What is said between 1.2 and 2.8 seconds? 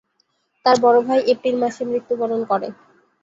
April মাসে মৃত্যুবরণ করে।